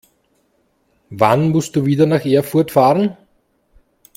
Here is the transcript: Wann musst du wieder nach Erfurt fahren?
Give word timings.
Wann 1.11 1.49
musst 1.49 1.75
du 1.75 1.85
wieder 1.85 2.07
nach 2.07 2.25
Erfurt 2.25 2.71
fahren? 2.71 3.15